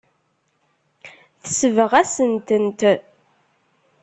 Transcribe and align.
Tesbeɣ-asen-tent. 1.41 2.81